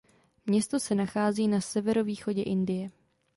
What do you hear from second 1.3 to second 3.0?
na severovýchodě Indie.